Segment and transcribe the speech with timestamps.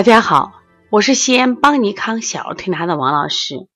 [0.00, 0.54] 大家好，
[0.90, 3.68] 我是西安邦尼康小儿推拿的王老师，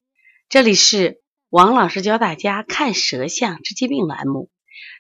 [0.49, 1.21] 这里是
[1.51, 4.49] 王老师教大家看舌象治疾病栏目。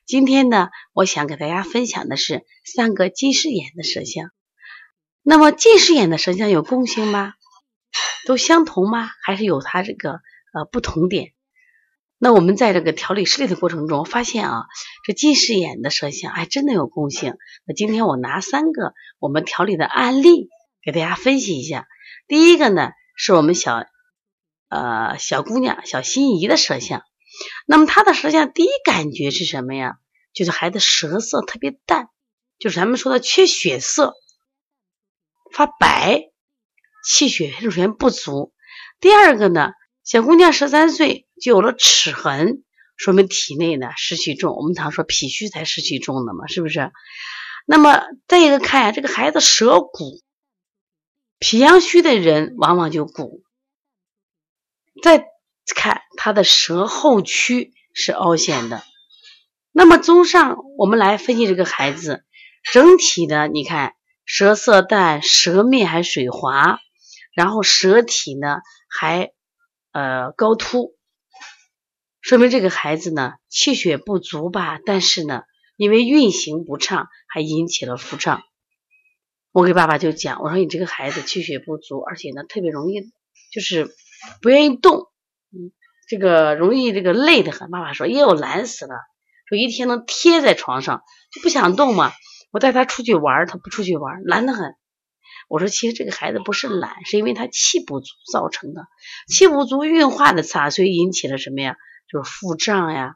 [0.04, 4.32] 今天呢，我想给大家分享的是三个近视眼的舌象。
[5.22, 7.32] 那么近视眼的舌象有共性吗？
[8.26, 9.08] 都相同吗？
[9.22, 10.20] 还是有它这个
[10.52, 11.32] 呃不同点？
[12.18, 14.66] 那我们在这个调理视力的过程中，发现啊，
[15.06, 17.38] 这近视眼的舌象还真的有共性。
[17.66, 20.50] 那今天我拿三个我们调理的案例
[20.84, 21.86] 给大家分析一下。
[22.28, 23.84] 第一个呢，是我们小
[24.68, 27.02] 呃小姑娘小心仪的舌象。
[27.66, 29.96] 那么她的舌象第一感觉是什么呀？
[30.32, 32.08] 就是孩子舌色特别淡，
[32.58, 34.14] 就是咱们说的缺血色，
[35.52, 36.30] 发白，
[37.04, 38.52] 气血首先不足。
[39.00, 39.70] 第二个呢？
[40.02, 42.62] 小姑娘十三岁就有了齿痕，
[42.98, 44.54] 说明体内呢湿气重。
[44.54, 46.92] 我们常说脾虚才湿气重的嘛，是不是？
[47.64, 50.20] 那么再一个看呀，这个孩子舌骨，
[51.46, 53.42] 脾阳虚的人往往就鼓。
[55.02, 55.26] 再
[55.76, 58.82] 看他的舌后区是凹陷的。
[59.70, 62.24] 那么综上，我们来分析这个孩子
[62.72, 63.92] 整体的，你看
[64.24, 66.78] 舌色淡，舌面还水滑，
[67.34, 69.30] 然后舌体呢还。
[69.92, 70.96] 呃，高凸，
[72.20, 74.80] 说明这个孩子呢气血不足吧？
[74.84, 75.42] 但是呢，
[75.76, 78.42] 因为运行不畅，还引起了腹胀。
[79.54, 83.12] 我给爸爸就讲，我说你这个孩子气血不足，而且呢特别容易
[83.52, 83.94] 就是
[84.42, 85.06] 不愿意动，
[85.52, 85.70] 嗯，
[86.08, 87.70] 这个容易这个累得很。
[87.70, 88.96] 爸爸说，哎我懒死了，
[89.48, 92.10] 说一天能贴在床上就不想动嘛。
[92.50, 94.74] 我带他出去玩，他不出去玩，懒得很。
[95.48, 98.88] 我说，其实这个孩子不是懒，是因为他气不足造成的。
[99.28, 101.76] 气不足运化的差，所以引起了什么呀？
[102.10, 103.14] 就是腹胀呀。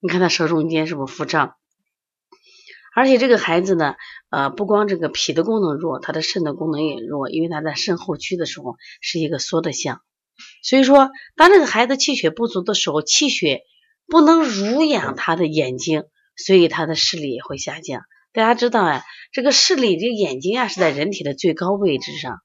[0.00, 1.54] 你看他舌中间是不是腹胀？
[2.96, 3.94] 而且这个孩子呢，
[4.30, 10.00] 呃，不光这个脾的功能弱，他的肾的功能也弱，因为他在肾后区的时候是一个缩的象。
[10.62, 13.60] 所以说，当这个孩子气血不足的时候，气血
[14.06, 16.04] 不能濡养他的眼睛，
[16.36, 18.04] 所以他的视力也会下降。
[18.32, 22.38] 大家知道啊，这个视力，这个眼睛啊是在人体的最高位置上。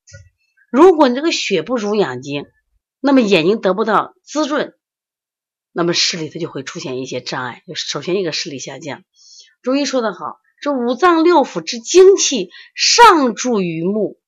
[0.70, 2.46] 如果你这个血不濡养睛，
[3.00, 4.74] 那么眼睛得不到滋润，
[5.72, 7.64] 那么视力它就会出现一些障碍。
[7.66, 9.06] 就首先一个视力下降。
[9.62, 14.20] 中医说的好，这五脏六腑之精气上注于目，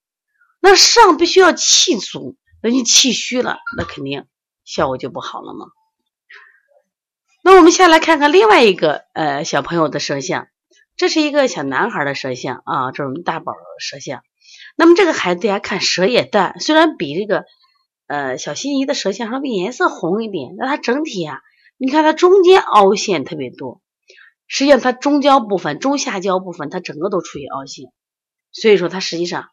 [0.60, 4.26] 那上必须要气足，那你气虚了，那肯定
[4.64, 5.66] 效果就不好了嘛。
[7.42, 10.48] 那我们下来看看另外一个呃小朋友的舌象。
[10.96, 14.22] 这是一个小男孩的舌象啊，这是我们大宝的舌象。
[14.76, 17.44] 那么这个孩子大家看舌也淡，虽然比这个
[18.06, 21.40] 呃小心仪的舌象稍微颜色红一点，那它整体啊，
[21.78, 23.82] 你看它中间凹陷特别多。
[24.46, 27.86] 实际上它中焦部分、中下焦部分它整个都处于凹陷，
[28.52, 29.48] 所以说它实际上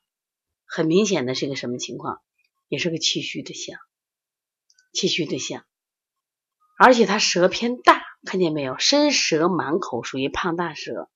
[0.66, 2.22] 很明显的是个什么情况？
[2.68, 3.78] 也是个气虚的象，
[4.94, 5.66] 气虚的象，
[6.78, 8.78] 而且它舌偏大，看见没有？
[8.80, 11.10] 深舌满口，属于胖大舌。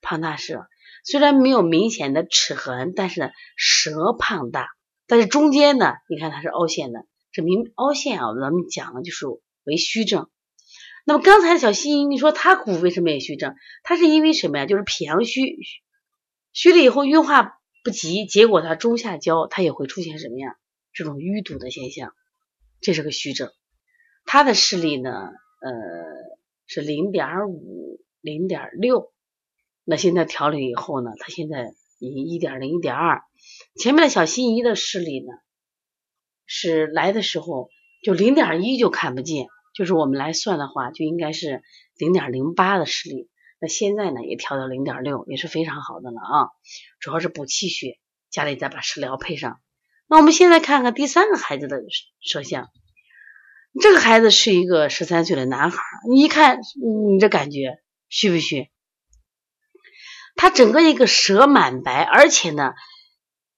[0.00, 0.66] 胖大舌
[1.02, 4.68] 虽然没有明显的齿痕，但是呢舌胖大，
[5.06, 9.26] 但是中间呢，你看它是凹陷的，这明凹陷啊，咱们讲的就是
[9.64, 10.30] 为虚症。
[11.04, 13.54] 那么刚才小西医你说他骨为什么也虚症？
[13.82, 14.66] 他是因为什么呀？
[14.66, 15.58] 就是脾阳虚，
[16.52, 20.56] 虚了以后运化不及，结果他中下焦他也会出现什么呀？
[20.92, 22.14] 这种淤堵的现象，
[22.80, 23.50] 这是个虚症。
[24.24, 25.70] 他的视力呢，呃
[26.66, 29.12] 是零点五、零点六。
[29.84, 33.22] 那现在调理以后呢，他现在已经一点零、一点二。
[33.78, 35.32] 前面的小心仪的视力呢，
[36.46, 37.68] 是来的时候
[38.02, 41.62] 就零点一就看不见，就是我们来算的话，就应该是
[41.96, 43.28] 零点零八的视力。
[43.60, 46.48] 那现在呢，也调到零点六，也是非常好的了啊。
[47.00, 47.98] 主要是补气血，
[48.30, 49.60] 家里再把食疗配上。
[50.06, 51.82] 那我们现在看看第三个孩子的
[52.20, 52.68] 舌象，
[53.80, 55.78] 这个孩子是一个十三岁的男孩，
[56.08, 56.60] 你一看，
[57.10, 57.78] 你这感觉
[58.08, 58.70] 虚不虚？
[60.36, 62.74] 他整个一个舌满白，而且呢，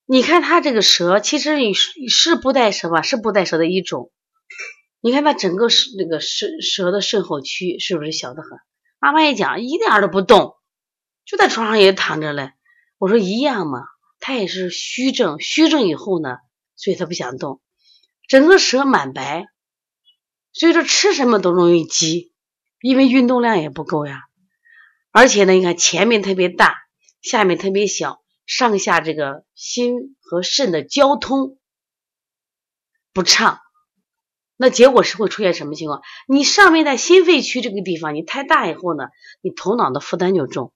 [0.07, 3.03] 你看他这个舌，其实是不带舌吧？
[3.03, 4.13] 是不带舌的一种。
[5.07, 8.59] 你看他整个是那个舌舌的肾后区是不是小的很？
[8.99, 10.57] 妈妈一讲，一点都不动，
[11.25, 12.55] 就在床上也躺着嘞。
[12.99, 13.85] 我说一样嘛，
[14.19, 16.39] 他也是虚症，虚症以后呢，
[16.75, 17.61] 所以他不想动，
[18.27, 19.47] 整个舌满白，
[20.53, 22.33] 所以说吃什么都容易积，
[22.81, 24.23] 因为运动量也不够呀。
[25.13, 26.79] 而且呢，你看前面特别大，
[27.23, 31.61] 下面特别小，上下这个心和肾的交通
[33.13, 33.61] 不畅，
[34.57, 36.03] 那结果是会出现什么情况？
[36.27, 39.09] 你上面在心肺区这个地方，你太大以后呢，
[39.43, 40.73] 你头脑的负担就重，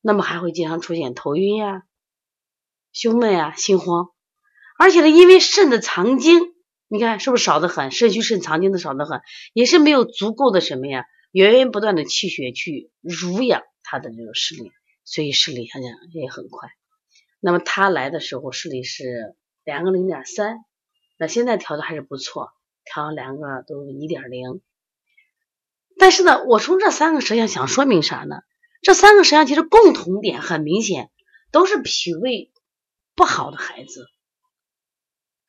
[0.00, 1.84] 那么还会经常出现头晕呀、
[2.92, 4.08] 胸闷呀、心慌。
[4.78, 6.40] 而且呢，因为肾的藏精，
[6.88, 7.90] 你看是不是少得很？
[7.90, 9.20] 肾虚肾藏精的少得很，
[9.52, 14.72] 也是没有足够的什么呀，源源不断的气血去濡养他的这个视力，
[15.04, 16.70] 所以视力下降也很快。
[17.38, 20.56] 那么他来的时候视力是两个零点三，
[21.16, 22.50] 那现在调的还是不错，
[22.92, 24.60] 调两个都一点零。
[25.98, 28.42] 但是呢，我从这三个舌象想说明啥呢？
[28.82, 31.10] 这三个舌象其实共同点很明显，
[31.52, 32.50] 都是脾胃
[33.14, 34.06] 不好的孩子。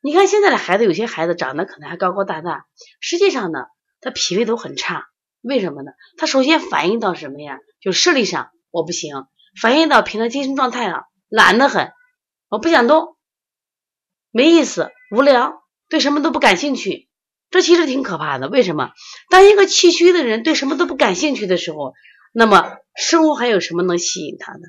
[0.00, 2.66] 你看现在的孩子，有些孩子长得可能还高高大大，
[3.00, 3.66] 实际上呢，
[4.00, 5.08] 他脾胃都很差。
[5.40, 5.92] 为什么呢？
[6.18, 7.58] 他首先反映到什么呀？
[7.80, 9.26] 就视力上我不行，
[9.60, 11.06] 反映到平常精神状态上。
[11.28, 11.92] 懒得很，
[12.48, 13.16] 我不想动，
[14.30, 17.08] 没意思，无聊，对什么都不感兴趣，
[17.52, 18.48] 这其实挺可怕的。
[18.48, 18.90] 为什么？
[19.30, 21.94] 当一个气虚的人对什么都不感兴趣的时候，
[22.32, 24.60] 那么生活还有什么能吸引他呢？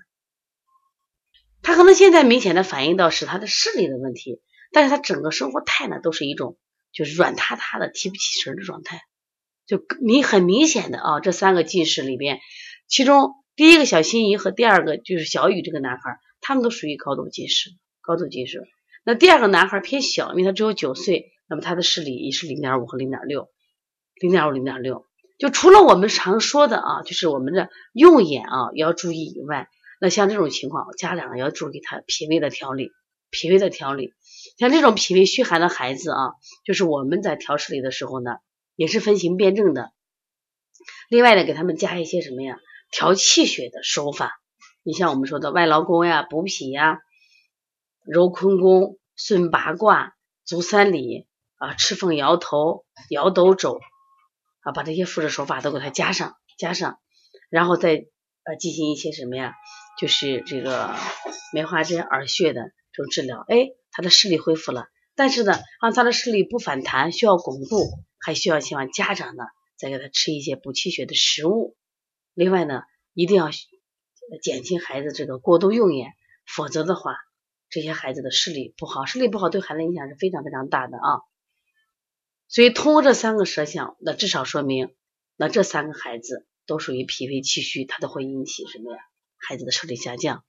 [1.63, 4.39] 他可能现在明显的反映到是他的视力的问题，
[4.71, 6.57] 但是他整个生活态呢都是一种
[6.91, 9.01] 就是软塌塌的、提不起神的状态，
[9.65, 12.39] 就明很明显的啊，这三个近视里边，
[12.88, 16.19] 其中第一个小心仪和第二个就是小雨这个男孩。
[16.45, 17.69] 他们都属于高度近视，
[18.01, 18.68] 高度近视。
[19.06, 23.49] 那第二个男孩偏小，因为他只有九岁，那么他的视力也是零点五和零点六，
[24.21, 25.05] 零点五零点六。
[25.39, 29.67] 就除了我们常说的啊，就是我们的用眼啊要注意以外，
[29.99, 32.91] 那像这种情况，家长要注意他脾胃的调理，
[33.29, 34.13] 脾胃的调理。
[34.57, 36.17] 像这种脾胃虚寒的孩子啊，
[36.63, 38.37] 就是我们在调视力的时候呢，
[38.75, 39.91] 也是分型辩证的。
[41.09, 42.57] 另外呢，给他们加一些什么呀，
[42.91, 44.39] 调气血的手法。
[44.83, 46.99] 你像我们说的外劳宫呀、补脾呀、
[48.05, 50.13] 揉坤宫、顺八卦、
[50.45, 51.25] 足三里
[51.65, 53.80] 啊、赤凤摇头、摇斗肘
[54.62, 57.00] 啊，把这些复制手法都给它加上，加上，
[57.50, 58.06] 然后再
[58.44, 59.54] 呃进行一些什么呀？
[60.00, 60.94] 就是这个
[61.54, 64.88] 梅花针耳穴的这种治疗，哎，他的视力恢复了。
[65.15, 69.44] 但是呢，让他的视力不反弹，需要巩固，还需要希望家长呢
[69.77, 71.75] 再给他吃一些补气血的食物。
[72.33, 72.81] 另外呢，
[73.13, 73.50] 一定要。
[74.42, 76.13] 减轻孩子这个过度用眼，
[76.48, 77.18] 否则的话，
[77.69, 81.19] 这些孩子的视力不好，视力不好对孩子影响是非常非常大的啊。
[82.53, 84.94] 所以通过这三个舌象，那至少说明，
[85.38, 89.00] 那这三个孩子都属于脾胃气虚，它都会引起什么呀？
[89.38, 90.44] 孩子的视力下降。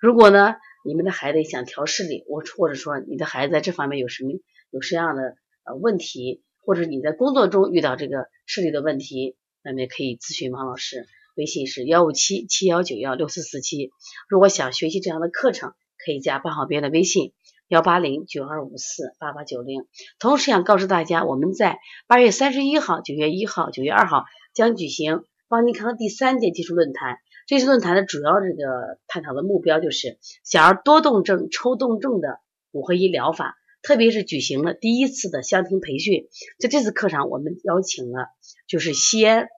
[0.00, 4.30] 如果呢，你们的孩子想调视力，我或者说你的孩子在这方面有什么
[4.70, 11.08] 有什么样的呃问题，或者你在工作中遇到这个视力的问题，那么也可以咨询王老师。
[11.34, 13.90] 微信是幺五七七幺九幺六四四七，
[14.28, 15.74] 如果想学习这样的课程，
[16.04, 17.32] 可以加八号编的微信
[17.68, 19.86] 幺八零九二五四八八九零。
[20.18, 24.24] 同时想告诉大家，我们在八月三十一号、九月一号、九月二号
[24.54, 27.18] 将举行邦尼康第三届技术论坛。
[27.46, 32.40] 这次论坛的主要这个探讨的目标就是小儿多动症、抽动症的
[32.72, 36.28] 五合一疗法，特别是举行了第一次的相听培训。
[36.58, 38.28] 在这次课上，我们邀请了
[38.66, 39.48] 就是西安。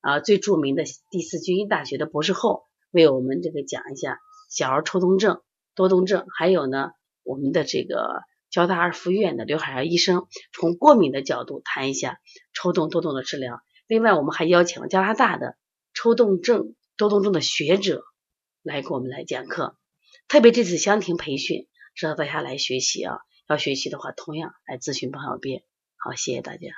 [0.00, 2.62] 啊，最著名的第四军医大学的博士后
[2.92, 5.42] 为我们这个讲一下小儿抽动症、
[5.74, 6.92] 多动症，还有呢，
[7.28, 12.20] 我们的这个交大二附院的刘海洋医生从过敏的角度谈一下
[12.54, 13.60] 抽动、多动的治疗。
[13.86, 15.58] 另外，我们还邀请了加拿大的
[15.92, 18.02] 抽动症、多动症的学者
[18.62, 19.76] 来给我们来讲课。
[20.26, 23.18] 特别这次香庭培训，值得大家来学习啊！
[23.46, 25.62] 要学习的话，同样来咨询彭小编。
[25.96, 26.68] 好，谢谢大家。